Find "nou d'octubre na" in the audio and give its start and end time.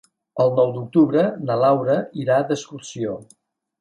0.59-1.57